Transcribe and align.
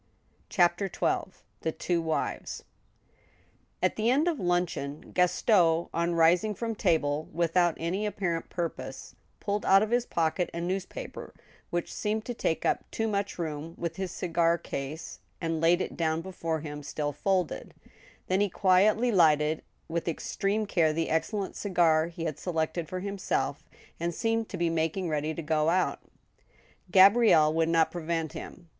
CHAPTER 0.49 0.87
XII. 0.91 1.31
THE 1.61 1.71
TWO 1.71 2.01
WIVES. 2.01 2.63
At 3.83 3.97
the 3.97 4.09
end 4.09 4.27
of 4.27 4.39
luncheon, 4.39 5.11
Gaston, 5.11 5.89
on 5.93 6.15
rising 6.15 6.55
from 6.55 6.73
table, 6.73 7.29
without 7.31 7.75
any 7.77 8.07
apparent 8.07 8.49
purpose, 8.49 9.15
pulled 9.39 9.63
out 9.63 9.83
of 9.83 9.91
his 9.91 10.07
pocket 10.07 10.49
a 10.55 10.59
newspaper, 10.59 11.35
which 11.69 11.93
seemed 11.93 12.25
to 12.25 12.33
take 12.33 12.65
up 12.65 12.83
too 12.89 13.07
much 13.07 13.37
room 13.37 13.75
with 13.77 13.97
his 13.97 14.09
cigar 14.11 14.57
case, 14.57 15.19
and 15.39 15.61
laid 15.61 15.81
it 15.81 15.95
down 15.95 16.21
before 16.21 16.61
him 16.61 16.81
still 16.81 17.11
folded; 17.13 17.75
then 18.25 18.41
he 18.41 18.49
quietly 18.49 19.11
lighted, 19.11 19.61
with 19.87 20.07
extreme 20.07 20.65
care, 20.65 20.91
the 20.91 21.11
excellent 21.11 21.55
cigar 21.55 22.07
he 22.07 22.23
had 22.23 22.39
selected 22.39 22.89
for 22.89 23.01
himself, 23.01 23.69
and 23.99 24.15
seemed 24.15 24.49
to 24.49 24.57
be 24.57 24.67
making 24.67 25.09
ready 25.09 25.35
to 25.35 25.43
go 25.43 25.69
out 25.69 25.99
Gabrielle 26.89 27.53
would 27.53 27.69
not 27.69 27.91
prevent 27.91 28.33
him. 28.33 28.67